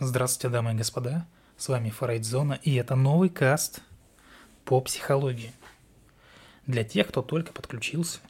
[0.00, 1.26] Здравствуйте, дамы и господа.
[1.56, 3.80] С вами Фрейдзона, и это новый каст
[4.64, 5.52] по психологии.
[6.68, 8.20] Для тех, кто только подключился,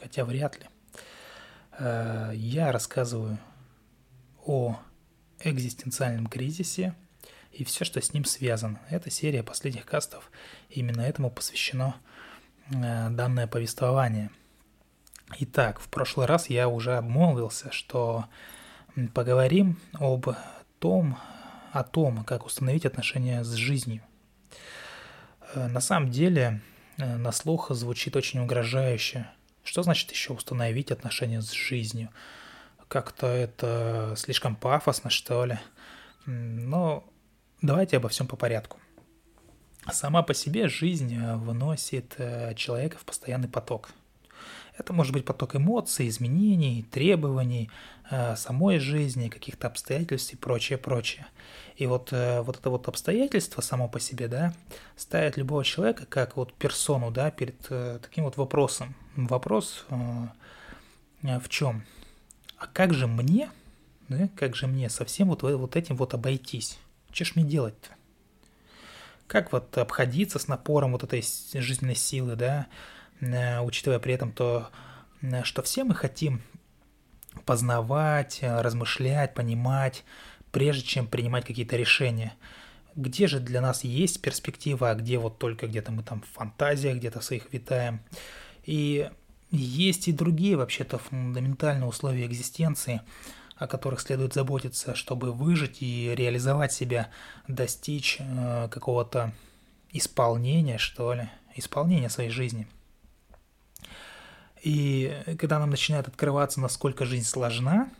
[0.00, 0.66] хотя вряд ли,
[1.78, 3.38] э, я рассказываю
[4.44, 4.76] о
[5.38, 6.96] экзистенциальном кризисе
[7.52, 8.80] и все, что с ним связано.
[8.90, 10.32] Эта серия последних кастов
[10.68, 11.94] именно этому посвящено
[12.70, 14.32] э, данное повествование.
[15.38, 18.24] Итак, в прошлый раз я уже обмолвился, что
[19.14, 20.26] поговорим об
[20.78, 21.18] том,
[21.72, 24.02] о том, как установить отношения с жизнью.
[25.54, 26.60] Э, на самом деле,
[26.98, 29.28] э, на слух звучит очень угрожающе.
[29.64, 32.10] Что значит еще установить отношения с жизнью?
[32.88, 35.58] Как-то это слишком пафосно, что ли?
[36.26, 37.04] Но
[37.62, 38.78] давайте обо всем по порядку.
[39.90, 42.16] Сама по себе жизнь э, выносит
[42.56, 43.90] человека в постоянный поток–
[44.76, 47.70] это может быть поток эмоций, изменений, требований
[48.10, 51.26] э, самой жизни, каких-то обстоятельств и прочее, прочее.
[51.76, 54.52] И вот, э, вот это вот обстоятельство само по себе, да,
[54.96, 58.94] ставит любого человека как вот персону, да, перед э, таким вот вопросом.
[59.16, 61.84] Вопрос э, в чем?
[62.58, 63.50] А как же мне,
[64.08, 66.78] да, как же мне совсем вот, вот этим вот обойтись?
[67.12, 67.90] Что ж мне делать-то?
[69.28, 72.66] Как вот обходиться с напором вот этой жизненной силы, да,
[73.20, 74.70] учитывая при этом то,
[75.22, 76.42] э, что все мы хотим
[77.44, 80.04] познавать, э, размышлять, понимать,
[80.50, 82.34] прежде чем принимать какие-то решения.
[82.96, 86.96] Где же для нас есть перспектива, а где вот только где-то мы там в фантазиях,
[86.98, 88.00] где-то своих витаем.
[88.64, 89.10] И
[89.50, 93.00] есть и другие вообще-то фундаментальные условия экзистенции,
[93.56, 97.10] о которых следует заботиться, чтобы выжить и реализовать себя,
[97.48, 99.32] достичь э, какого-то
[99.90, 102.68] исполнения, что ли, исполнения своей жизни–
[104.64, 107.90] и когда нам начинает открываться, насколько жизнь сложна,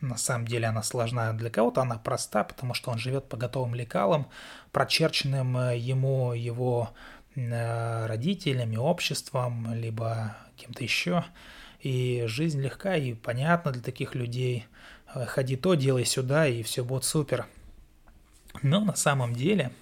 [0.00, 3.74] на самом деле она сложна, для кого-то она проста, потому что он живет по готовым
[3.74, 4.28] лекалам,
[4.70, 6.90] прочерченным э, ему его
[7.34, 11.24] э, родителями, обществом, либо кем-то еще.
[11.80, 14.66] И жизнь легка и понятна для таких людей.
[15.12, 17.46] Э, ходи то, делай сюда, и все будет супер.
[18.62, 19.72] Но на самом деле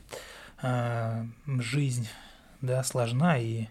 [0.62, 2.08] жизнь
[2.60, 3.66] да, сложна, и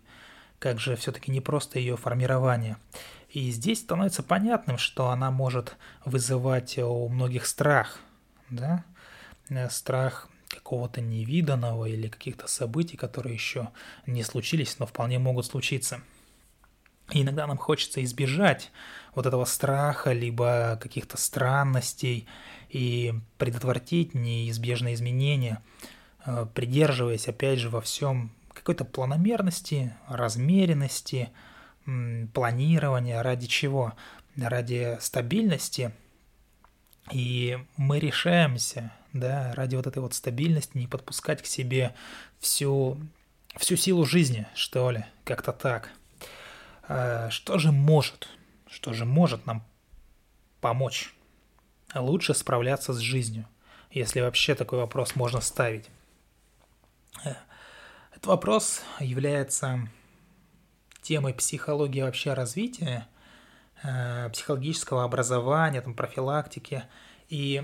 [0.60, 2.78] как же все-таки не просто ее формирование.
[3.30, 8.00] И здесь становится понятным, что она может вызывать у многих страх,
[8.50, 8.84] да,
[9.50, 13.70] э, страх какого-то невиданного или каких-то событий, которые еще
[14.08, 16.02] не случились, но вполне могут случиться.
[17.12, 18.72] И иногда нам хочется избежать
[19.16, 22.28] вот этого страха, либо каких-то странностей
[22.70, 25.62] и предотвратить неизбежные изменения,
[26.26, 31.30] э, придерживаясь, опять же, во всем какой-то планомерности, размеренности,
[32.34, 33.94] планирования, ради чего?
[34.36, 35.92] Ради стабильности.
[37.12, 41.96] И мы решаемся, да, ради вот этой вот стабильности не подпускать к себе
[42.40, 42.98] всю,
[43.58, 45.90] всю силу жизни, что ли, как-то так.
[46.88, 48.30] А, что же может,
[48.70, 49.66] что же может нам
[50.62, 51.14] помочь
[51.96, 53.48] лучше справляться с жизнью,
[53.92, 55.90] если вообще такой вопрос можно ставить?
[58.20, 59.88] Этот вопрос является
[61.02, 63.08] темой психологии вообще развития,
[63.82, 66.84] э, психологического образования, там, профилактики.
[67.30, 67.64] И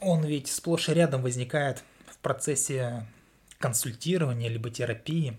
[0.00, 3.06] он ведь сплошь и рядом возникает в процессе
[3.60, 5.38] консультирования либо терапии.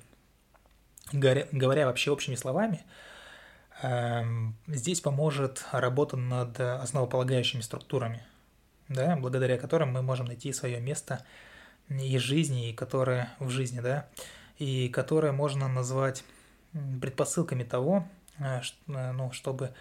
[1.11, 2.85] Говоря вообще общими словами,
[3.81, 8.23] эм, здесь поможет работа над основополагающими структурами,
[8.87, 11.25] да, благодаря которым мы можем найти свое место–
[11.89, 14.07] и жизни, и которая в жизни, да,
[14.57, 16.23] и которая можно назвать
[17.01, 18.07] предпосылками того,
[18.37, 19.73] э, э, ну, чтобы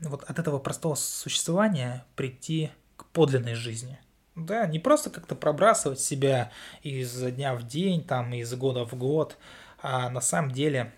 [0.00, 3.98] вот от этого простого существования прийти к подлинной жизни.
[4.34, 6.50] Да, не просто как-то пробрасывать себя
[6.82, 9.38] из дня в день, там, из года в год,
[9.80, 10.92] а на самом деле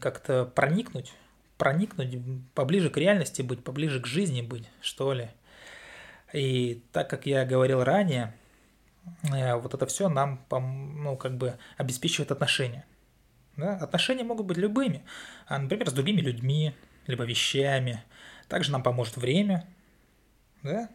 [0.00, 1.12] как-то проникнуть,
[1.58, 2.18] проникнуть
[2.54, 5.30] поближе к реальности быть, поближе к жизни быть, что ли.
[6.32, 8.34] И так как я говорил ранее,
[9.22, 12.84] вот это все нам, ну, как бы обеспечивает отношения.
[13.56, 13.76] Да?
[13.76, 15.04] Отношения могут быть любыми,
[15.46, 16.74] а, например, с другими людьми,
[17.06, 18.02] либо вещами.
[18.48, 19.66] Также нам поможет время,
[20.62, 20.88] да,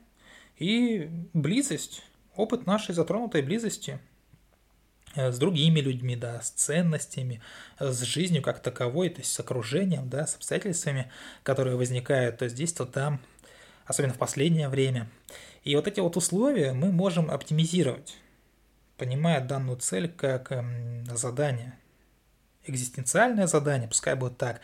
[0.58, 2.04] и близость,
[2.36, 4.00] опыт нашей затронутой близости
[5.16, 7.42] э, с другими людьми, да, с ценностями,
[7.80, 11.12] с жизнью как таковой, то есть с окружением, да, с обстоятельствами,
[11.44, 13.20] которые возникают то здесь, то там,
[13.86, 15.10] особенно в последнее время.
[15.64, 18.18] И вот эти вот условия мы можем оптимизировать,
[18.98, 21.78] понимая данную цель как эм, задание,
[22.66, 24.62] экзистенциальное задание, пускай будет так.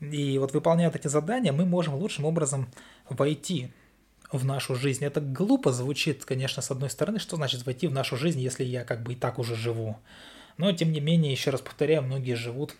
[0.00, 2.68] И вот выполняя эти задания, мы можем лучшим образом
[3.08, 3.70] войти
[4.32, 5.04] в нашу жизнь.
[5.04, 8.84] Это глупо звучит, конечно, с одной стороны, что значит войти в нашу жизнь, если я
[8.84, 9.98] как бы и так уже живу.
[10.56, 12.74] Но, тем не менее, еще раз повторяю, многие живут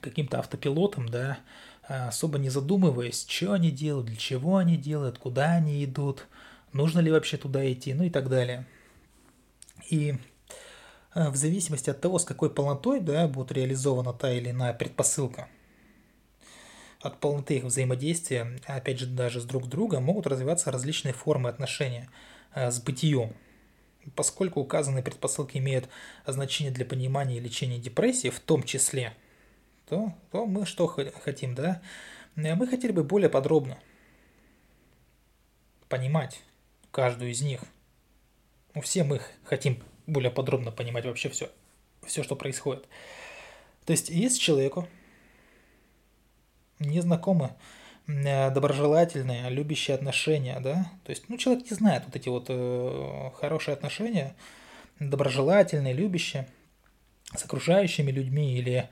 [0.00, 1.38] каким-то автопилотом, да,
[1.88, 6.26] особо не задумываясь, что они делают, для чего они делают, куда они идут,
[6.72, 8.66] нужно ли вообще туда идти, ну и так далее.
[9.88, 10.16] И
[11.14, 15.48] э, в зависимости от того, с какой полнотой да, будет реализована та или иная предпосылка,
[17.00, 22.10] от полноты их взаимодействия, опять же, даже с друг другом, могут развиваться различные формы отношения
[22.54, 23.34] э, с бытием.
[24.14, 25.88] Поскольку указанные предпосылки имеют
[26.26, 29.14] значение для понимания и лечения депрессии, в том числе,
[29.88, 31.80] то, то мы что хотим, да?
[32.36, 33.78] Э, мы хотели бы более подробно
[35.88, 36.40] понимать
[36.90, 37.62] каждую из них.
[38.74, 41.50] Ну, все мы хотим более подробно понимать вообще все,
[42.04, 42.86] все, что происходит.
[43.84, 44.88] То есть, есть человеку
[46.78, 47.54] незнакомы
[48.06, 53.30] э, доброжелательные, любящие отношения, да, то есть, ну, человек не знает вот эти вот э,
[53.36, 54.34] хорошие отношения,
[54.98, 56.48] доброжелательные, любящие,
[57.34, 58.88] с окружающими людьми или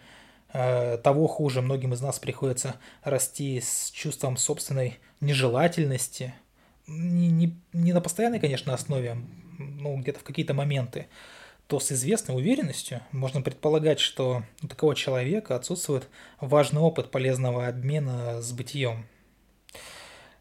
[0.54, 6.32] того хуже, многим из нас приходится расти с чувством собственной нежелательности,
[6.86, 9.16] не, не, не на постоянной, конечно, основе,
[9.58, 11.06] ну, где-то в какие-то моменты,
[11.66, 16.08] то с известной уверенностью можно предполагать, что у такого человека отсутствует
[16.40, 19.06] важный опыт полезного обмена с бытием.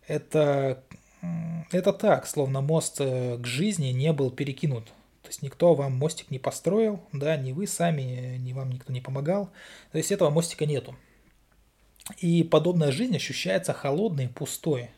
[0.06, 0.84] Это,
[1.72, 4.92] это так, словно мост э, к жизни не был перекинут.
[5.24, 9.02] То есть никто вам мостик не построил, да, ни вы сами, ни вам никто не
[9.02, 9.50] помогал.
[9.92, 10.96] То есть этого мостика нету.
[12.18, 14.92] И подобная жизнь ощущается холодной, пустой.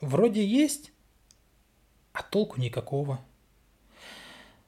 [0.00, 0.92] Вроде есть,
[2.12, 3.16] а толку никакого.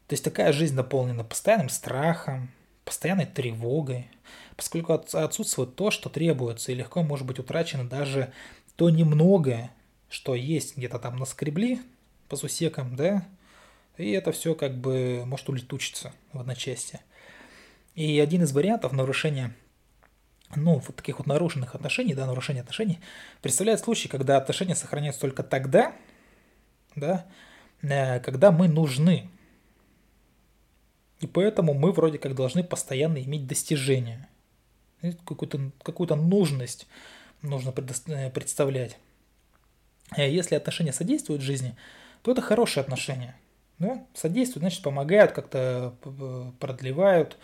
[0.06, 2.50] То есть такая жизнь наполнена постоянным страхом,
[2.84, 4.08] постоянной тревогой,
[4.56, 8.32] поскольку отсутствует то, что требуется, и легко может быть утрачено даже
[8.76, 9.70] то немногое,
[10.10, 11.80] что есть где-то там наскребли
[12.28, 13.26] по сусекам, да,
[13.98, 17.00] и это все как бы может улетучиться в одночасье.
[17.94, 19.54] И один из вариантов нарушения
[20.56, 23.00] ну, вот таких вот нарушенных отношений, да, нарушения отношений,
[23.42, 25.92] представляет случай, когда отношения сохраняются только тогда,
[26.94, 27.26] да,
[27.82, 29.28] э, когда мы нужны.
[31.20, 34.28] И поэтому мы вроде как должны постоянно иметь достижения.
[35.00, 36.86] Какую-то какую нужность
[37.42, 37.74] нужно
[38.06, 38.98] э, представлять.
[40.16, 41.76] Э, если отношения содействуют жизни,
[42.22, 43.36] то это хорошие отношения.
[43.78, 44.04] Да?
[44.14, 47.38] Содействуют, значит, помогают, как-то э, продлевают,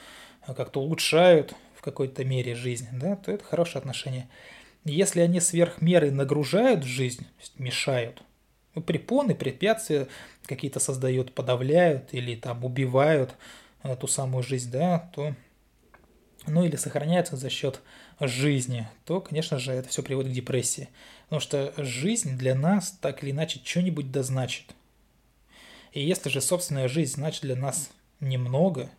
[0.47, 3.17] как-то улучшают в какой-то мере жизнь, да?
[3.17, 4.29] то это хорошие отношения.
[4.85, 7.27] Если они сверх меры нагружают жизнь,
[7.57, 8.23] мешают,
[8.75, 10.09] ну, препоны, препятствия
[10.47, 13.35] какие-то создают, подавляют или там убивают,
[14.01, 15.35] ту самую жизнь, да, то,
[16.47, 17.81] ну или сохраняется за счет
[18.21, 20.89] жизни, то, конечно же, это все приводит к депрессии.
[21.25, 24.75] Потому что жизнь для нас так или иначе что-нибудь дозначит.
[25.95, 28.91] И если же собственная жизнь значит для нас немного,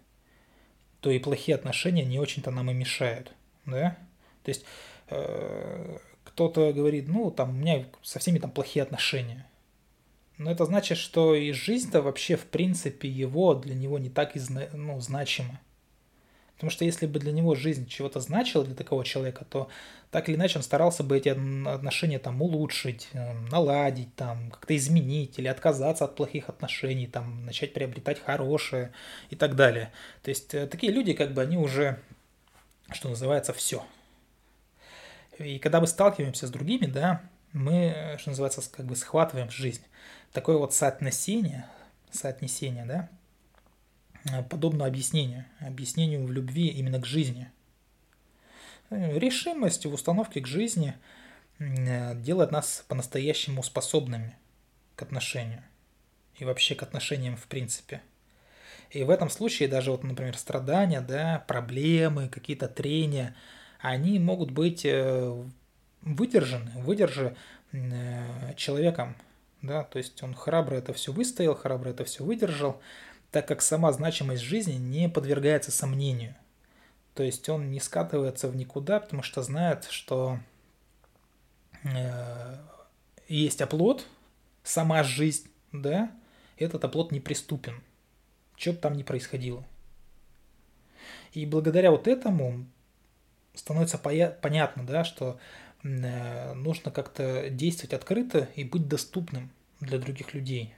[1.01, 3.33] то и плохие отношения не очень-то нам и мешают,
[3.65, 3.97] да?
[4.44, 4.63] То есть
[5.09, 9.45] э, кто-то говорит, ну, там, у меня со всеми там плохие отношения.
[10.38, 14.41] Но это значит, что и жизнь-то вообще, в принципе, его, для него не так и
[14.74, 15.59] ну, значима.
[16.56, 19.68] Потому что если бы для него жизнь чего-то значила для такого человека, то
[20.10, 25.38] так или иначе он старался бы эти отношения там улучшить, э, наладить, там, как-то изменить
[25.38, 28.94] или отказаться от плохих отношений, там, начать приобретать хорошее
[29.29, 29.91] и так далее.
[30.24, 32.00] То есть э, такие люди, как бы, они уже,
[32.94, 33.84] что называется, все.
[35.38, 39.84] И когда мы сталкиваемся с другими, да, мы, э, что называется, как бы схватываем жизнь
[40.32, 41.65] такое вот соотнесение,
[42.12, 43.10] соотнесение, да,
[44.50, 47.51] подобно объяснению, объяснению в любви именно к жизни.
[48.89, 50.96] Э, решимость в установке к жизни
[51.60, 54.36] э, делает нас по-настоящему способными
[54.96, 55.63] к отношению
[56.38, 58.01] и вообще к отношениям в принципе.
[58.91, 63.36] И в этом случае даже вот, например, страдания, да, проблемы, какие-то трения,
[63.79, 64.86] они могут быть
[66.01, 67.36] выдержаны, выдержаны
[68.55, 69.15] человеком,
[69.62, 72.82] да, то есть он храбро это все выстоял, храбро это все выдержал,
[73.32, 76.36] так как сама значимость жизни не подвергается сомнению.
[77.13, 80.39] То есть он не скатывается в никуда, потому что знает, что
[81.84, 82.58] э,
[83.27, 84.05] есть оплот,
[84.63, 86.12] сама жизнь, да,
[86.58, 87.82] этот оплот неприступен,
[88.55, 89.63] что бы там ни происходило.
[91.34, 92.65] И благодаря вот этому
[93.53, 95.39] становится понятно, да, что
[95.86, 100.74] Э, нужно как-то действовать открыто и быть доступным для других людей.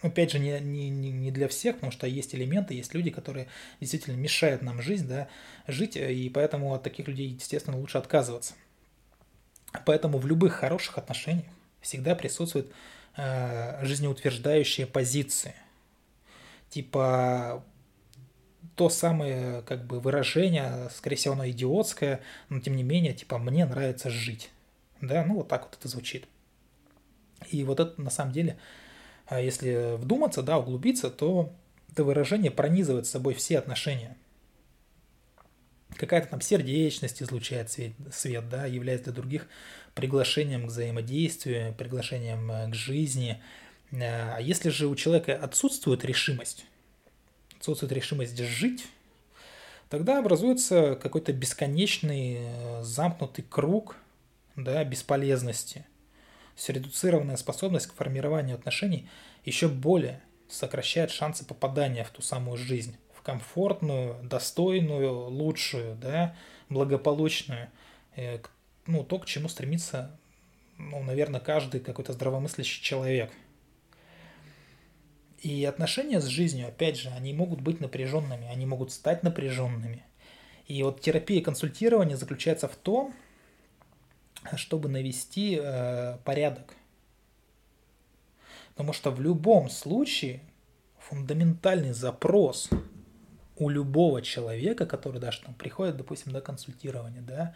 [0.00, 3.48] Опять же, не, не, не для всех, потому что есть элементы, есть люди, которые
[3.80, 5.28] действительно мешают нам жизнь, да,
[5.66, 8.54] жить, и поэтому от таких людей, естественно, лучше отказываться.
[9.84, 11.46] Поэтому в любых хороших отношениях,
[11.80, 12.72] всегда присутствуют
[13.16, 15.54] э, жизнеутверждающие позиции.
[16.70, 17.64] Типа
[18.78, 23.66] то самое как бы выражение, скорее всего, оно идиотское, но тем не менее, типа, мне
[23.66, 24.50] нравится жить.
[25.00, 26.28] Да, ну вот так вот это звучит.
[27.50, 28.56] И вот это на самом деле,
[29.36, 31.52] если вдуматься, да, углубиться, то
[31.90, 34.16] это выражение пронизывает с собой все отношения.
[35.96, 39.48] Какая-то там сердечность излучает свет, свет, да, является для других
[39.94, 43.42] приглашением к взаимодействию, приглашением э, к жизни.
[43.90, 46.66] А если же у человека отсутствует решимость,
[47.58, 48.86] отсутствует решимость жить,
[49.88, 53.96] тогда образуется какой-то бесконечный э, замкнутый круг
[54.56, 55.84] да, бесполезности.
[56.66, 59.08] Редуцированная способность к формированию отношений
[59.44, 66.34] еще более сокращает шансы попадания в ту самую жизнь, в комфортную, достойную, лучшую, да,
[66.68, 67.70] благополучную,
[68.16, 68.38] э,
[68.86, 70.18] ну, то, к чему стремится,
[70.78, 73.30] ну, наверное, каждый какой-то здравомыслящий человек–
[75.40, 80.04] и отношения с жизнью, опять же, они могут быть напряженными, они могут стать напряженными.
[80.66, 83.14] И вот терапия консультирования заключается в том,
[84.56, 86.74] чтобы навести э, порядок.
[88.70, 90.40] Потому что в любом случае
[90.98, 92.70] фундаментальный запрос
[93.56, 97.54] у любого человека, который даже там приходит, допустим, на консультирование, да,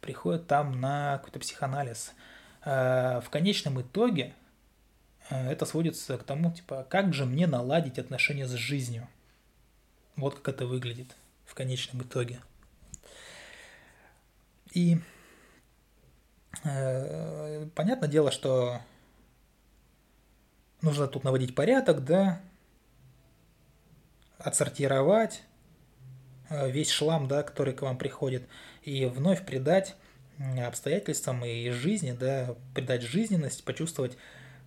[0.00, 2.12] приходит там на какой-то психоанализ,
[2.64, 4.34] э, в конечном итоге–
[5.30, 9.08] Э, это сводится к тому, типа, как же мне наладить отношения с жизнью.
[10.16, 12.40] Вот как это выглядит в конечном итоге.
[14.72, 14.98] И
[16.62, 18.80] понятное дело, что
[20.82, 22.40] нужно тут наводить порядок, да,
[24.38, 25.42] отсортировать
[26.48, 28.48] э, весь шлам, да, который к вам приходит,
[28.82, 29.96] и вновь придать
[30.64, 34.16] обстоятельствам и жизни, да, придать жизненность, почувствовать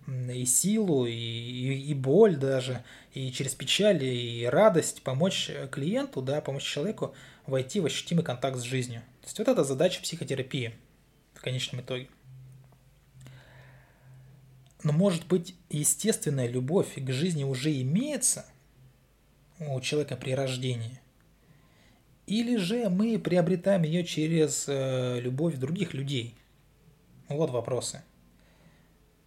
[0.06, 2.84] и силу, и, и, и боль даже,
[3.14, 7.14] и через печаль, и радость помочь клиенту, да, помочь человеку
[7.46, 9.00] войти в ощутимый контакт с жизнью.
[9.22, 10.74] То есть вот это задача психотерапии
[11.42, 12.06] в конечном итоге.
[14.84, 18.46] Но может быть естественная любовь к жизни уже имеется
[19.58, 21.00] у человека при рождении,
[22.28, 26.36] или же мы приобретаем ее через э, любовь других людей?
[27.28, 28.04] Вот вопросы.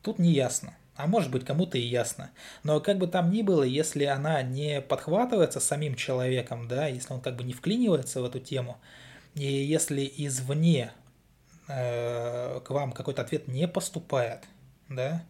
[0.01, 0.74] Тут не ясно.
[0.95, 2.31] А может быть, кому-то и ясно.
[2.63, 7.19] Но как бы там ни было, если она не подхватывается самим человеком, да, если он
[7.19, 8.77] как бы не вклинивается в эту тему,
[9.34, 10.93] и если извне
[11.67, 14.43] э, к вам какой-то ответ не поступает,
[14.89, 15.24] да,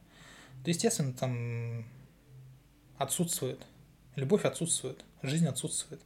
[0.64, 1.86] то, естественно, там
[2.98, 3.62] отсутствует.
[4.16, 6.02] Любовь отсутствует, жизнь отсутствует.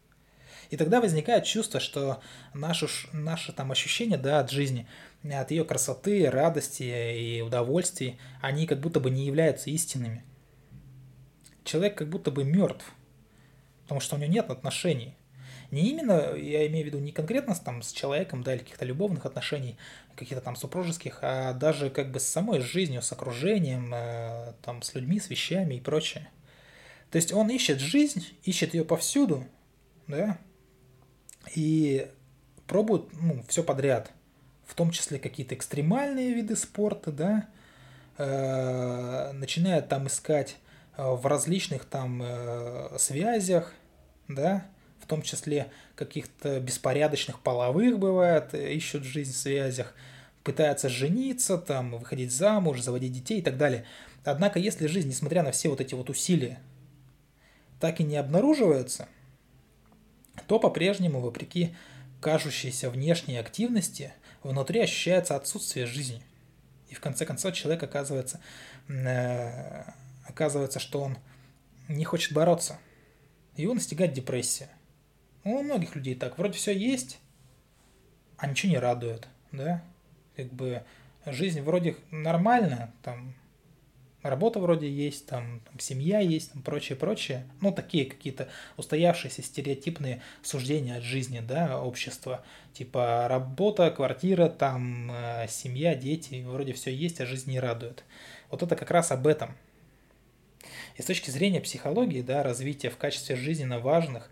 [0.72, 2.22] И тогда возникает чувство, что
[2.54, 4.88] наше, наше там ощущение да, от жизни–
[5.24, 10.24] от ее красоты, радости и удовольствий, они как будто бы не являются истинными.
[11.64, 12.86] Человек как будто бы мертв,
[13.84, 15.16] потому что у него нет отношений.
[15.72, 19.26] Не именно, я имею в виду не конкретно там, с человеком, да, или каких-то любовных
[19.26, 19.78] отношений,
[20.16, 24.96] каких-то там супружеских, а даже как бы с самой жизнью, с окружением, э, там, с
[24.96, 26.30] людьми, с вещами и прочее.
[27.12, 29.46] То есть он ищет жизнь, ищет ее повсюду,
[30.08, 30.38] да,
[31.56, 32.08] и
[32.68, 34.12] пробует, ну, все подряд–
[34.70, 37.48] в том числе какие-то экстремальные виды спорта, да,
[38.20, 40.58] э, начинает там искать
[40.96, 43.74] э, в различных там э, связях,
[44.28, 44.68] да,
[45.10, 49.96] том числе каких-то беспорядочных половых бывает, ищут жизнь в связях,
[50.44, 53.86] пытаются жениться, там, выходить замуж, заводить детей и так далее.
[54.24, 56.60] Однако, если жизнь, несмотря на все вот эти вот усилия,
[57.80, 59.10] так и не обнаруживается,
[60.48, 61.76] то по-прежнему, вопреки
[62.22, 64.14] кажущейся внешней активности,
[64.44, 66.22] внутри ощущается отсутствие жизни.
[66.90, 68.40] И в конце концов человек оказывается,
[68.88, 69.84] э,
[70.26, 71.18] оказывается, что он
[71.88, 72.78] не хочет бороться.
[73.56, 74.70] Его настигает депрессия.
[75.50, 76.38] Ну, у многих людей так.
[76.38, 77.20] Вроде все есть,
[78.38, 79.28] а ничего не радует.
[79.52, 79.84] Да?
[80.36, 80.84] Как бы
[81.26, 83.34] жизнь вроде нормальная, там
[84.22, 87.48] работа вроде есть, там, там семья есть, там прочее, прочее.
[87.62, 92.46] Ну, такие какие-то устоявшиеся стереотипные суждения от жизни, да, общества.
[92.74, 98.04] Типа работа, квартира, там, э, семья, дети, вроде все есть, а жизнь не радует.
[98.52, 99.58] Вот это как раз об этом.
[100.96, 104.30] И с точки зрения психологии, да, развития в качестве жизненно важных,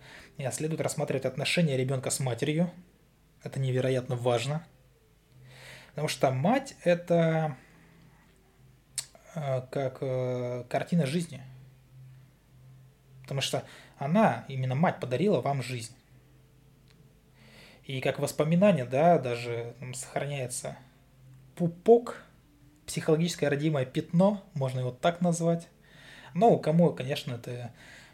[0.52, 2.72] следует рассматривать отношения ребенка с матерью.
[3.44, 4.66] Это невероятно важно.
[5.90, 7.58] Потому что мать– это
[9.38, 11.44] Э, как э, картина жизни.
[13.22, 13.64] Потому что
[13.98, 15.94] она, именно мать, подарила вам жизнь.
[17.84, 20.76] И как воспоминание, да, даже там, сохраняется
[21.56, 22.24] пупок
[22.88, 25.68] психологическое родимое пятно, можно его так назвать.
[26.38, 27.74] Но кому, конечно, это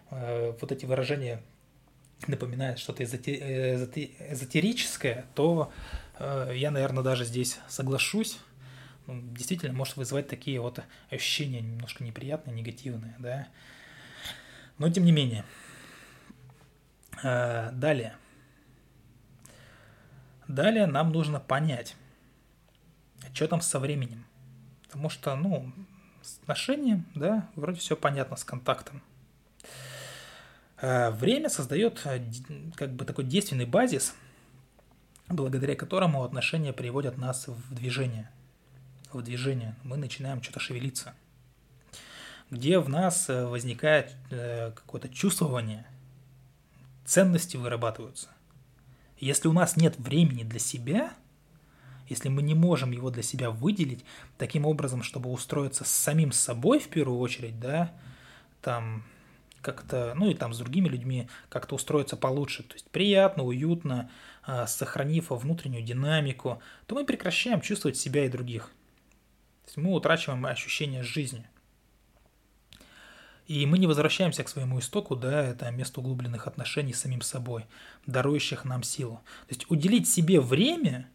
[0.09, 1.43] э, вот эти выражения
[2.25, 5.73] напоминают что-то эзотерическое, то
[6.19, 8.39] э, я, наверное, даже здесь соглашусь.
[9.07, 13.49] Ну, действительно может вызывать такие вот ощущения немножко неприятные, негативные, да.
[14.77, 15.43] Но тем не менее.
[17.23, 18.15] Э, далее.
[20.47, 21.97] Далее нам нужно понять,
[23.33, 24.23] что там со временем.
[24.85, 25.73] Потому что, ну,
[26.23, 29.01] с отношением, да, вроде все понятно с контактом.
[30.83, 32.21] Э, время создает э,
[32.75, 34.13] как бы такой действенный базис,
[35.29, 38.29] благодаря которому отношения приводят нас в движение.
[39.11, 39.75] В движение.
[39.83, 41.13] Мы начинаем что-то шевелиться.
[42.49, 45.85] Где в нас э, возникает какое-то чувствование,
[47.05, 48.29] ценности вырабатываются.
[49.17, 51.13] Если у нас нет времени для себя,
[52.07, 54.03] если мы не можем его для себя выделить
[54.37, 57.93] таким образом, чтобы устроиться с самим собой в первую очередь, да,
[58.61, 59.03] там
[59.61, 64.11] как-то, ну и там с другими людьми как-то устроиться получше, то есть приятно, уютно,
[64.43, 68.65] а, сохранив внутреннюю динамику, то мы прекращаем чувствовать себя и других.
[69.63, 71.47] То есть мы утрачиваем ощущение жизни.
[73.47, 77.65] И мы не возвращаемся к своему истоку, да, это место углубленных отношений с самим собой,
[78.05, 79.21] дарующих нам силу.
[79.47, 81.09] То есть уделить себе время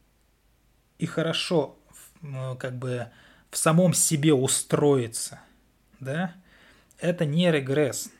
[0.98, 1.78] и хорошо
[2.58, 3.08] как бы
[3.50, 5.40] в самом себе устроиться,
[6.00, 6.34] да,
[6.98, 8.10] это не регресс,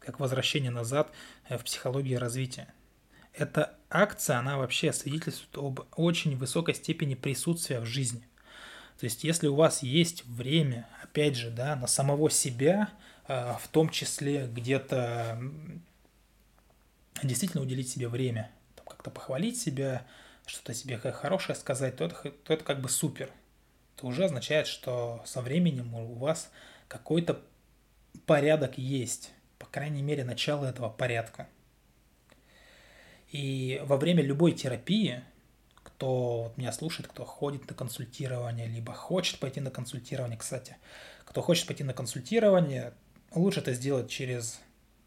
[0.00, 1.12] как возвращение назад
[1.48, 2.72] э, в психологии развития.
[3.32, 8.26] Эта акция, она вообще свидетельствует об очень высокой степени присутствия в жизни.
[8.98, 12.88] То есть, если у вас есть время, опять же, да, на самого себя,
[13.28, 15.40] э, в том числе где-то
[17.22, 18.50] действительно уделить себе время,
[18.84, 20.06] как-то похвалить себя,
[20.48, 23.30] что-то себе хорошее сказать, то это, то это как бы супер.
[23.96, 26.50] Это уже означает, что со временем у вас
[26.88, 27.40] какой-то
[28.26, 29.32] порядок есть.
[29.58, 31.48] По крайней мере, начало этого порядка.
[33.30, 35.22] И во время любой терапии,
[35.82, 40.76] кто вот меня слушает, кто ходит на консультирование, либо хочет пойти на консультирование, кстати,
[41.26, 42.94] кто хочет пойти на консультирование,
[43.34, 44.60] лучше это сделать через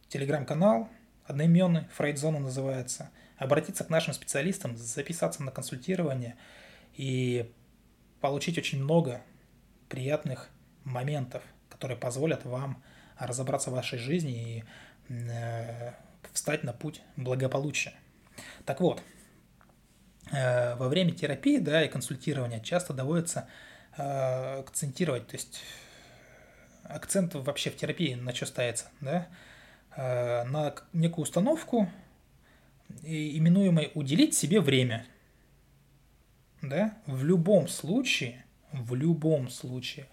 [0.09, 0.87] телеграм-канал,
[1.25, 3.09] одноименный, Фрейдзона называется–
[3.41, 6.37] обратиться к нашим специалистам, записаться на консультирование
[6.93, 7.51] и
[8.19, 9.21] получить очень много
[9.89, 10.49] приятных
[10.83, 12.83] моментов, которые позволят вам
[13.17, 14.63] разобраться в вашей жизни и
[15.09, 15.93] э,
[16.31, 17.93] встать на путь благополучия.
[18.63, 19.01] Так вот,
[20.31, 23.49] э, во время терапии да, и консультирования часто доводится
[23.97, 25.63] э, акцентировать, то есть
[26.83, 29.27] акцент вообще в терапии на что ставится, да,
[29.97, 31.89] э, на некую установку,
[33.03, 35.05] именуемой уделить себе время.
[36.61, 36.97] Да?
[37.05, 40.07] В любом случае, в любом случае,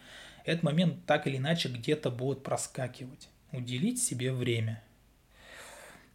[0.45, 3.29] этот момент так или иначе где-то будет проскакивать.
[3.53, 4.83] Уделить себе время.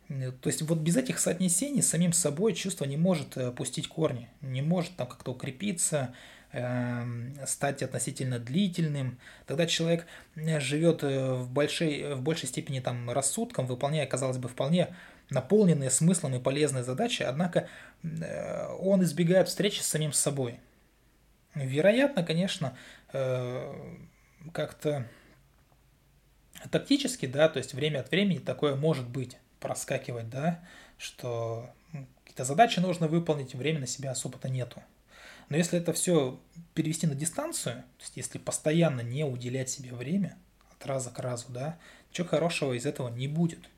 [0.07, 4.29] То есть вот без этих соотнесений с самим собой чувство не может э, пустить корни,
[4.41, 6.13] не может там как-то укрепиться,
[6.51, 9.17] эм, стать относительно длительным.
[9.47, 14.49] Тогда человек э, живет э, в большей, в большей степени там рассудком, выполняя, казалось бы,
[14.49, 14.95] вполне
[15.33, 17.67] наполненные смыслом и полезные задачи, однако
[18.03, 20.59] э, он избегает встречи с самим собой.
[21.55, 22.77] Вероятно, конечно,
[23.11, 23.73] э,
[24.51, 25.07] как-то
[26.71, 30.63] тактически, да, то есть время от времени такое может быть, проскакивать, да,
[30.97, 31.69] что
[32.23, 34.81] какие-то задачи нужно выполнить, времени на себя особо-то нету.
[35.49, 36.39] Но если это все
[36.73, 40.37] перевести на дистанцию, то есть если постоянно не уделять себе время
[40.71, 41.77] от раза к разу, да,
[42.09, 43.69] ничего хорошего из этого не будет.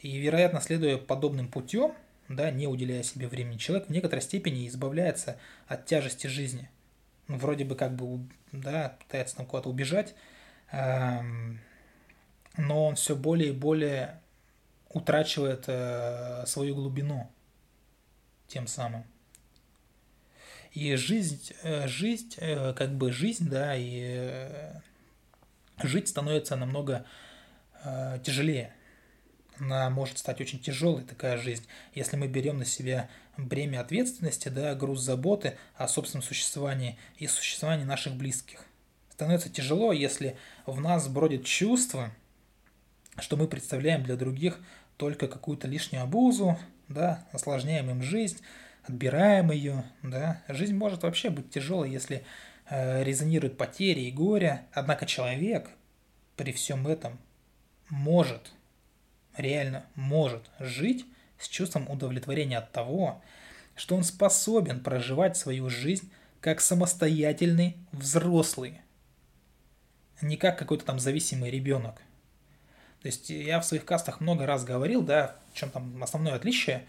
[0.00, 1.94] И, вероятно, следуя подобным путем,
[2.28, 6.70] да, не уделяя себе времени, человек в некоторой степени избавляется от тяжести жизни.
[7.26, 8.20] Ну, вроде бы как бы,
[8.52, 10.14] да, пытается там куда-то убежать,
[10.70, 11.60] эм,
[12.56, 14.20] но он все более и более
[14.90, 17.30] утрачивает э, свою глубину
[18.46, 19.04] тем самым.
[20.72, 24.80] И жизнь, э, жизнь, э, как бы жизнь, да, и э,
[25.82, 27.04] жить становится намного
[27.84, 28.72] э, тяжелее
[29.60, 34.74] она может стать очень тяжелой, такая жизнь, если мы берем на себя бремя ответственности, да,
[34.74, 38.64] груз заботы о собственном существовании и существовании наших близких.
[39.10, 42.10] Становится тяжело, если в нас бродит чувство,
[43.18, 44.60] что мы представляем для других
[44.96, 48.38] только какую-то лишнюю обузу, да, осложняем им жизнь,
[48.84, 50.42] отбираем ее, да.
[50.48, 52.24] Жизнь может вообще быть тяжелой, если
[52.68, 55.68] э, резонируют потери и горе, однако человек
[56.36, 57.18] при всем этом
[57.88, 58.52] может–
[59.38, 61.06] реально может жить
[61.38, 63.22] с чувством удовлетворения от того,
[63.76, 68.80] что он способен проживать свою жизнь как самостоятельный взрослый,
[70.20, 71.96] не как какой-то там зависимый ребенок.
[73.02, 76.86] То есть я в своих кастах много раз говорил, да, в чем там основное отличие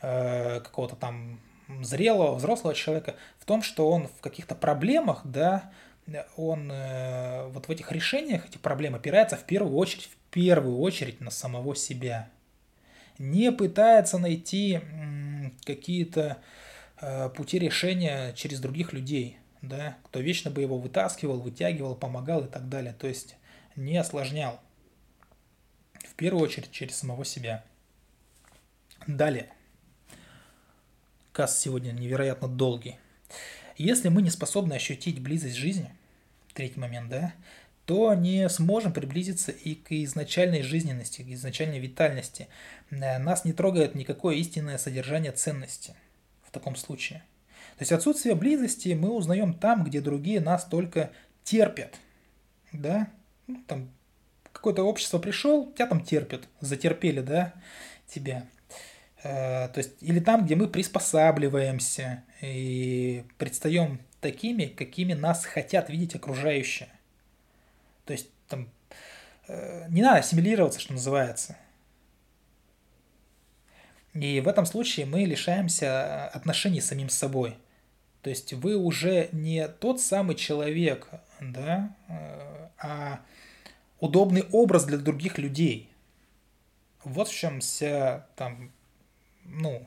[0.00, 1.38] э, какого-то там
[1.82, 5.70] зрелого, взрослого человека в том, что он в каких-то проблемах, да,
[6.36, 11.20] он э, вот в этих решениях эти проблемы опирается в первую очередь, в первую очередь
[11.20, 12.28] на самого себя.
[13.18, 14.80] Не пытается найти
[15.64, 16.38] какие-то
[17.00, 22.48] э, пути решения через других людей, да, кто вечно бы его вытаскивал, вытягивал, помогал и
[22.48, 22.94] так далее.
[22.94, 23.36] То есть
[23.76, 24.60] не осложнял.
[25.94, 27.64] В первую очередь через самого себя.
[29.06, 29.50] Далее.
[31.32, 32.98] Каст сегодня невероятно долгий.
[33.80, 35.90] Если мы не способны ощутить близость жизни,
[36.52, 37.32] третий момент, да,
[37.86, 42.48] то не сможем приблизиться и к изначальной жизненности, к изначальной витальности.
[42.90, 45.94] Э, нас не трогает никакое истинное содержание ценности
[46.42, 47.22] в таком случае.
[47.78, 51.10] То есть отсутствие близости мы узнаем там, где другие нас только
[51.42, 51.94] терпят.
[52.72, 53.08] Да?
[53.46, 53.88] Ну, там
[54.52, 57.54] какое-то общество пришел, тебя там терпят, затерпели, да,
[58.06, 58.46] тебя.
[59.22, 66.14] Э, то есть, или там, где мы приспосабливаемся и предстаем такими, какими нас хотят видеть
[66.14, 66.88] окружающие.
[68.04, 68.68] То есть, там,
[69.48, 71.56] э, не надо ассимилироваться, что называется.
[74.14, 77.56] И в этом случае мы лишаемся отношений с самим собой.
[78.22, 81.08] То есть вы уже не тот самый человек,
[81.40, 83.20] да, э, а
[84.00, 85.88] удобный образ для других людей.
[87.04, 88.72] Вот в чем вся там
[89.44, 89.86] ну,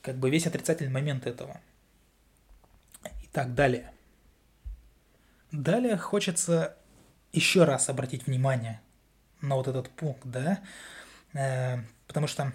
[0.00, 1.60] как бы весь отрицательный момент этого.
[3.32, 3.90] Так далее.
[5.50, 6.76] Далее хочется
[7.32, 8.80] еще раз обратить внимание
[9.40, 10.60] на вот этот пункт, да,
[11.32, 12.52] э, потому что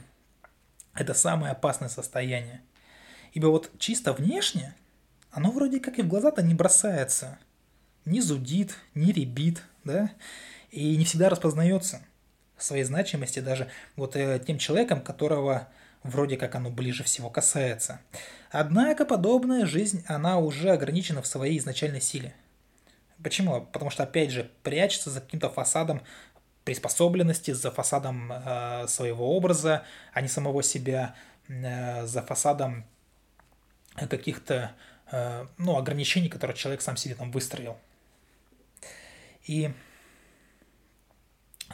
[0.94, 2.62] это самое опасное состояние.
[3.34, 4.76] Ибо вот чисто внешне
[5.32, 7.38] оно вроде как и в глаза-то не бросается,
[8.06, 10.12] не зудит, не ребит, да,
[10.72, 12.02] и не всегда распознается
[12.58, 15.68] своей значимости даже вот э, тем человеком, которого
[16.04, 18.00] вроде как оно ближе всего касается.
[18.52, 22.34] Однако подобная жизнь, она уже ограничена в своей изначальной силе.
[23.22, 23.62] Почему?
[23.62, 26.02] Потому что, опять же, прячется за каким-то фасадом
[26.64, 29.84] приспособленности, за фасадом э, своего образа,
[30.14, 31.16] а не самого себя,
[31.48, 32.86] э, за фасадом
[33.96, 34.74] каких-то
[35.12, 37.78] э, ну, ограничений, которые человек сам себе там выстроил.
[39.46, 39.72] И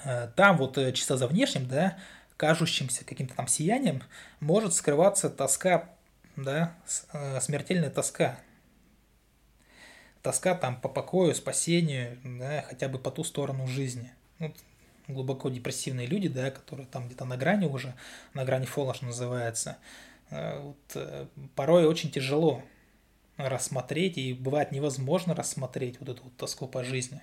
[0.06, 1.98] э, там вот э, чисто за внешним, да,
[2.38, 4.04] кажущимся каким-то там сиянием,
[4.40, 5.90] может скрываться тоска,
[6.36, 6.76] да,
[7.12, 8.40] э, смертельная тоска.
[10.22, 14.12] Тоска там по покою, спасению, да, хотя бы по ту сторону жизни.
[14.40, 14.54] Ну,
[15.08, 17.94] глубоко депрессивные люди, да, которые там где-то на грани уже,
[18.34, 19.78] на грани фола, что называется,
[20.30, 22.64] э, вот, э, порой очень тяжело
[23.38, 27.22] рассмотреть, и бывает невозможно рассмотреть вот эту вот тоску по жизни.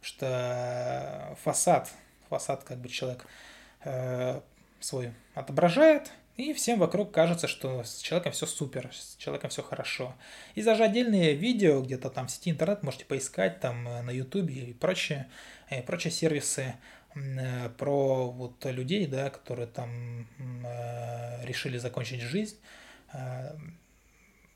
[0.00, 1.92] Что фасад,
[2.28, 3.26] фасад как бы человек
[3.84, 4.40] Э,
[4.78, 10.14] свой отображает, и всем вокруг кажется, что с человеком все супер, с человеком все хорошо.
[10.56, 14.54] И даже отдельные видео где-то там в сети интернет можете поискать там э, на ютубе
[14.54, 15.28] и прочие,
[15.70, 16.74] и э, прочие сервисы
[17.76, 20.26] про вот людей, да, которые там
[21.42, 22.56] решили закончить жизнь.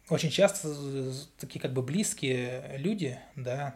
[0.09, 0.75] Очень часто
[1.39, 3.75] такие как бы близкие люди, да,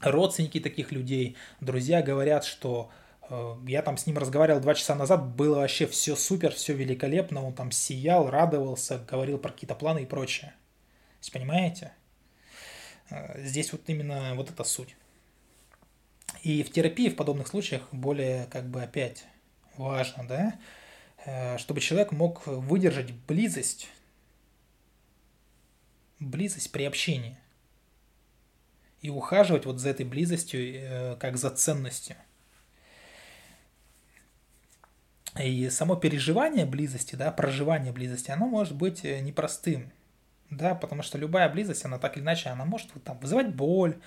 [0.00, 2.99] родственники таких людей, друзья говорят, что Э,
[3.66, 7.54] я там с ним разговаривал два часа назад, было вообще все супер, все великолепно, он
[7.54, 10.52] там сиял, радовался, говорил про какие-то планы и прочее.
[11.20, 11.92] Есть, понимаете?
[13.08, 14.96] Э, здесь вот именно вот эта суть.
[16.42, 19.24] И в терапии в подобных случаях более как бы опять
[19.76, 20.58] важно, да,
[21.24, 23.88] э, чтобы человек мог выдержать близость,
[26.18, 27.38] близость при общении
[29.02, 32.16] и ухаживать вот за этой близостью как за ценностью–
[35.38, 39.92] и само переживание близости, да, проживание близости, оно может быть э, непростым,
[40.50, 43.98] да, потому что любая близость, она так или иначе, она может там, вызывать боль,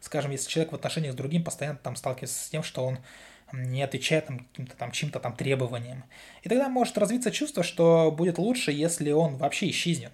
[0.00, 2.98] скажем, если человек в отношениях с другим постоянно там сталкивается с тем, что он
[3.52, 6.04] не отвечает там, каким-то там чьим-то там требованиям.
[6.42, 10.12] И тогда может развиться чувство, что будет лучше, если он вообще исчезнет.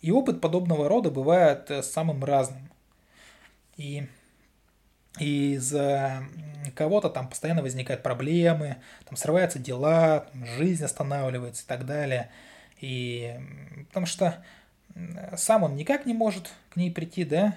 [0.00, 2.70] И опыт подобного рода бывает э, самым разным.
[3.76, 4.06] И
[5.18, 6.24] и из-за
[6.74, 12.30] кого-то там постоянно возникают проблемы, там срываются дела, жизнь останавливается и так далее.
[12.80, 13.38] И
[13.88, 14.44] потому что
[15.36, 17.56] сам он никак не может к ней прийти, да,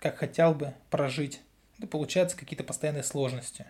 [0.00, 1.40] как хотел бы прожить.
[1.78, 3.66] И получаются какие-то постоянные сложности.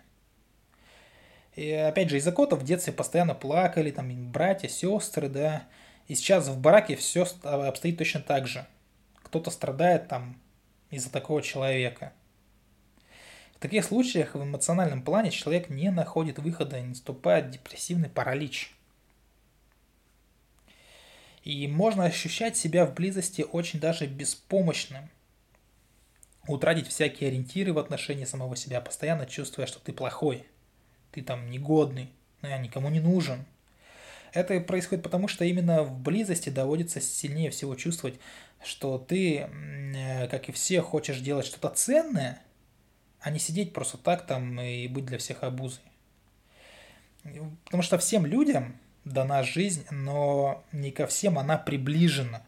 [1.55, 5.67] И опять же, из-за кота в детстве постоянно плакали, там, братья, сестры, да,
[6.09, 8.65] И сейчас в браке все обстоит точно так же.
[9.23, 10.41] Кто-то страдает там
[10.89, 12.13] из-за такого человека.
[13.59, 18.73] В таких случаях в эмоциональном плане человек не находит выхода и наступает депрессивный паралич.
[21.43, 25.09] И можно ощущать себя в близости очень даже беспомощным.
[26.47, 30.45] Утратить всякие ориентиры в отношении самого себя, постоянно чувствуя, что ты плохой,
[31.11, 32.09] ты там негодный,
[32.41, 33.45] я никому не нужен–
[34.33, 38.19] это происходит потому, что именно в близости доводится сильнее всего чувствовать,
[38.63, 42.41] что ты, э, как и все, хочешь делать что-то ценное,
[43.21, 45.83] а не сидеть просто так там и быть для всех обузой.
[47.65, 52.43] Потому что всем людям дана жизнь, но не ко всем она приближена.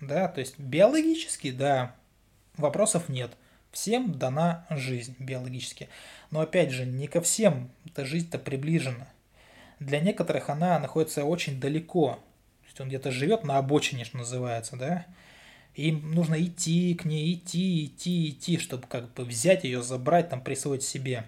[0.00, 1.94] Да, то есть биологически, да,
[2.56, 3.32] вопросов нет.
[3.70, 5.88] Всем дана жизнь биологически.
[6.30, 9.08] Но опять же, не ко всем эта жизнь-то приближена
[9.82, 12.14] для некоторых она находится очень далеко.
[12.62, 15.06] То есть он где-то живет на обочине, что называется, да.
[15.74, 20.42] Им нужно идти к ней, идти, идти, идти, чтобы как бы взять ее, забрать, там,
[20.42, 21.26] присвоить себе.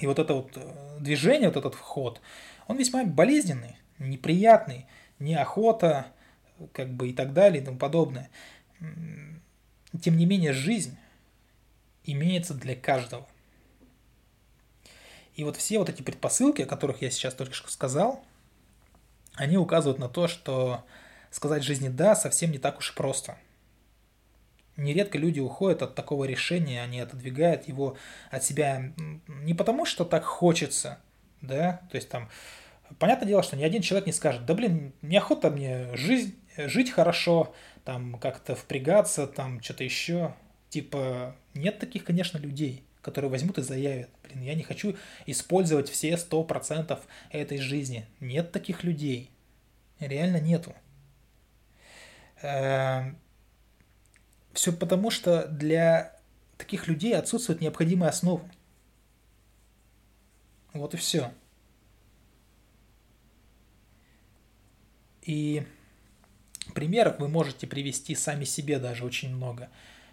[0.00, 2.20] И вот это вот э, движение, вот этот вход,
[2.66, 4.86] он весьма болезненный, неприятный,
[5.18, 6.12] неохота,
[6.72, 8.30] как бы и так далее и тому подобное.
[10.00, 10.96] Тем не менее, жизнь
[12.04, 13.26] имеется для каждого.
[15.34, 18.24] И вот все вот эти предпосылки, о которых я сейчас только что сказал,
[19.34, 20.84] они указывают на то, что
[21.30, 23.36] сказать жизни «да» совсем не так уж просто.
[24.76, 27.96] Нередко люди уходят от такого решения, они отодвигают его
[28.30, 28.92] от себя
[29.26, 30.98] не потому, что так хочется,
[31.40, 32.28] да, то есть там,
[33.00, 37.54] понятное дело, что ни один человек не скажет, да блин, неохота мне жизнь, жить хорошо,
[37.84, 40.34] там как-то впрягаться, там что-то еще,
[40.68, 46.10] типа, нет таких, конечно, людей которые возьмут и заявят, блин, я не хочу использовать все
[46.12, 46.98] 100%
[47.30, 48.06] этой жизни.
[48.20, 49.30] Нет таких людей.
[49.98, 50.74] Реально нету.
[52.42, 53.18] Эм,
[54.52, 56.16] все потому, что для
[56.56, 58.48] таких людей отсутствует необходимая основа.
[60.72, 61.32] Вот и все.
[65.22, 65.66] И
[66.74, 69.68] примеров вы можете привести сами себе даже очень много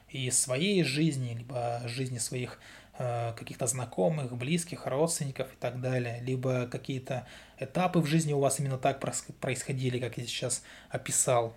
[0.10, 2.60] и своей жизни, либо жизни своих
[2.98, 7.28] э, каких-то знакомых, близких, родственников и так далее, либо какие-то
[7.60, 9.00] этапы в жизни у вас именно так
[9.40, 11.56] происходили, как я сейчас описал.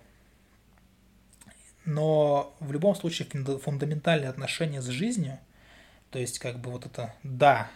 [1.89, 5.39] Но в любом случае фундаментальные отношения с жизнью,
[6.11, 7.67] то есть как бы вот это «да»,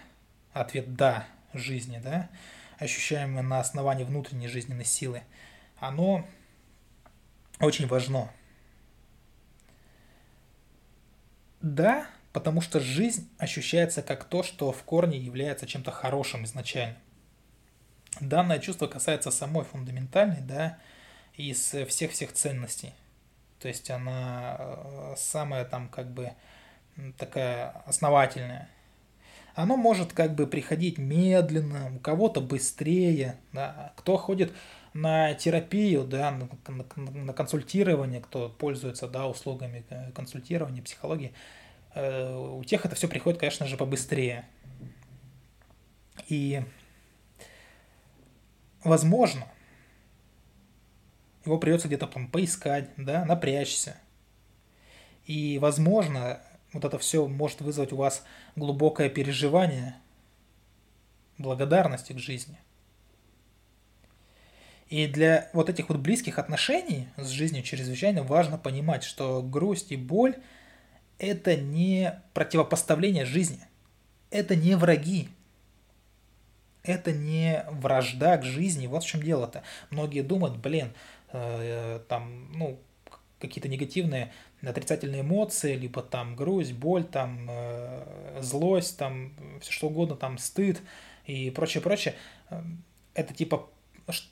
[0.53, 2.29] ответ «да» жизни, да,
[2.77, 5.23] ощущаемое на основании внутренней жизненной силы,
[5.79, 6.27] оно
[7.59, 8.29] очень важно–
[11.61, 16.97] Да, потому что жизнь ощущается как то, что в корне является чем-то хорошим изначально.
[18.19, 20.77] Данное чувство касается самой фундаментальной, да,
[21.35, 22.93] из всех-всех ценностей.
[23.63, 26.33] То есть она э, самая там как бы
[27.17, 28.67] такая основательная.
[29.55, 33.93] Оно может как бы приходить медленно, у кого-то быстрее, да.
[33.95, 34.51] Кто ходит
[34.93, 41.33] на терапию, да, на, на, на консультирование, кто пользуется, да, услугами э, консультирования, психологии,
[41.95, 44.43] э, у тех это все приходит, конечно же, побыстрее.
[46.27, 46.61] И,
[48.83, 49.47] возможно,
[51.45, 53.97] его придется где-то там поискать, да, напрячься.
[55.25, 56.41] И, возможно,
[56.73, 58.23] вот это все может вызвать у вас
[58.55, 59.95] глубокое переживание
[61.37, 62.57] благодарности к жизни–
[64.93, 69.95] и для вот этих вот близких отношений с жизнью чрезвычайно важно понимать, что грусть и
[69.95, 70.35] боль–
[71.17, 73.67] это не противопоставление жизни,
[74.29, 75.29] это не враги,
[76.83, 78.85] это не вражда к жизни.
[78.85, 79.63] Вот в чем дело-то.
[79.89, 80.93] Многие думают, блин,
[82.07, 82.79] там, ну,
[83.47, 90.15] какие-то негативные, отрицательные эмоции, либо там грусть, боль, там, э, злость, там, все что угодно,
[90.15, 90.81] там, стыд
[91.25, 92.15] и прочее, прочее.
[92.49, 92.61] Э,
[93.13, 93.69] это типа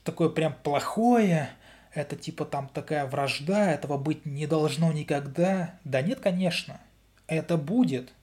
[0.04, 1.50] такое прям плохое,
[1.94, 5.78] это типа там такая вражда, этого быть не должно никогда.
[5.84, 6.80] Да нет, конечно,
[7.28, 8.14] это будет.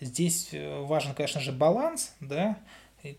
[0.00, 2.56] Здесь э, важен, конечно же, баланс, да,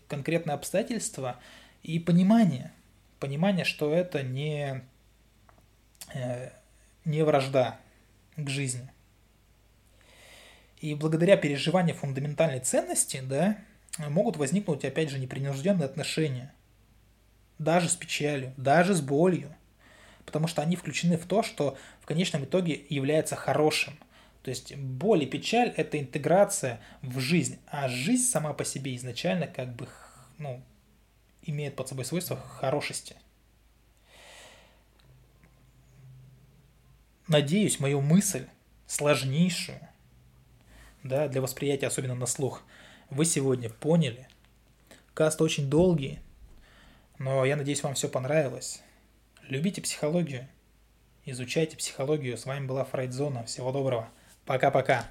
[0.08, 1.36] конкретные обстоятельства
[1.84, 2.72] и понимание.
[3.20, 4.82] Понимание, что это не, э,
[7.04, 7.78] не вражда
[8.36, 8.88] к жизни.
[10.80, 13.56] И благодаря переживанию фундаментальной ценности, да,
[13.98, 16.52] могут возникнуть, опять же, непринужденные отношения–
[17.62, 19.54] даже с печалью, даже с болью,
[20.26, 23.94] потому что они включены в то, что в конечном итоге является хорошим.
[24.42, 29.46] То есть боль и печаль– это интеграция в жизнь, а жизнь сама по себе изначально
[29.46, 29.88] как бы
[30.38, 30.60] ну,
[31.42, 33.14] имеет под собой свойство хорошести.
[37.28, 38.46] Надеюсь, мою мысль,
[38.86, 39.80] сложнейшую,
[41.02, 42.62] да, для восприятия, особенно на слух,
[43.10, 44.28] вы сегодня поняли.
[45.14, 46.20] Каст очень долгий,
[47.18, 48.82] но я надеюсь, вам все понравилось.
[49.48, 50.48] Любите психологию,
[51.24, 52.38] изучайте психологию.
[52.38, 53.44] С вами была Фрейдзона.
[53.44, 54.08] Всего доброго.
[54.46, 55.08] Пока-пока.